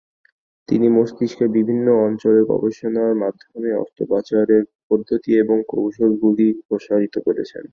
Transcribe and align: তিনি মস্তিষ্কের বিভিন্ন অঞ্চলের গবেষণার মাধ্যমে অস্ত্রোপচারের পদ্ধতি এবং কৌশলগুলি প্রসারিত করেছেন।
তিনি 0.69 0.87
মস্তিষ্কের 0.95 1.49
বিভিন্ন 1.57 1.87
অঞ্চলের 2.05 2.43
গবেষণার 2.51 3.13
মাধ্যমে 3.23 3.69
অস্ত্রোপচারের 3.83 4.63
পদ্ধতি 4.87 5.31
এবং 5.43 5.57
কৌশলগুলি 5.71 6.47
প্রসারিত 6.67 7.15
করেছেন। 7.27 7.63